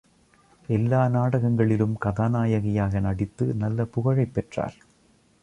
[0.67, 4.75] எல்லா நாடகங்களிலும் கதாநாயகியாக நடித்து நல்ல புகழைப் பெற்றார்.